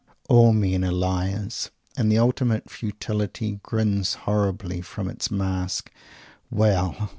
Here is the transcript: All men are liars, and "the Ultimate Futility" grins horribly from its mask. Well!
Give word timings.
All 0.29 0.51
men 0.51 0.83
are 0.83 0.91
liars, 0.91 1.69
and 1.95 2.11
"the 2.11 2.17
Ultimate 2.17 2.71
Futility" 2.71 3.59
grins 3.61 4.15
horribly 4.15 4.81
from 4.81 5.07
its 5.07 5.29
mask. 5.29 5.91
Well! 6.49 7.09